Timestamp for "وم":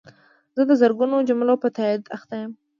2.39-2.51